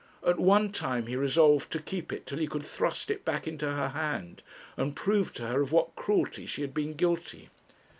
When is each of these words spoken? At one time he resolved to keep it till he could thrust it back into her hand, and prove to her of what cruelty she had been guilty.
At 0.25 0.39
one 0.39 0.71
time 0.71 1.05
he 1.05 1.15
resolved 1.15 1.71
to 1.73 1.79
keep 1.79 2.11
it 2.11 2.25
till 2.25 2.39
he 2.39 2.47
could 2.47 2.63
thrust 2.63 3.11
it 3.11 3.23
back 3.23 3.47
into 3.47 3.71
her 3.71 3.89
hand, 3.89 4.41
and 4.75 4.95
prove 4.95 5.31
to 5.33 5.45
her 5.45 5.61
of 5.61 5.71
what 5.71 5.95
cruelty 5.95 6.47
she 6.47 6.63
had 6.63 6.73
been 6.73 6.95
guilty. 6.95 7.49